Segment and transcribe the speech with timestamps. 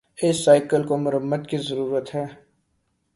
[0.19, 2.25] اس cycle کو مرمت کی ضرورت ہے